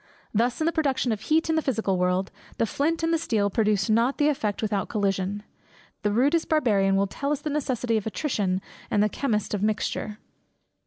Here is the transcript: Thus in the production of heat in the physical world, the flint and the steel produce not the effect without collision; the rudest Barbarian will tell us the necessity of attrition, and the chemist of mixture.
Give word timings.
Thus 0.33 0.59
in 0.59 0.65
the 0.65 0.71
production 0.71 1.11
of 1.11 1.21
heat 1.21 1.47
in 1.47 1.55
the 1.55 1.61
physical 1.61 1.95
world, 1.95 2.31
the 2.57 2.65
flint 2.65 3.03
and 3.03 3.13
the 3.13 3.19
steel 3.19 3.51
produce 3.51 3.87
not 3.87 4.17
the 4.17 4.29
effect 4.29 4.63
without 4.63 4.89
collision; 4.89 5.43
the 6.01 6.11
rudest 6.11 6.49
Barbarian 6.49 6.95
will 6.95 7.05
tell 7.05 7.31
us 7.31 7.41
the 7.41 7.51
necessity 7.51 7.97
of 7.97 8.07
attrition, 8.07 8.63
and 8.89 9.03
the 9.03 9.09
chemist 9.09 9.53
of 9.53 9.61
mixture. 9.61 10.17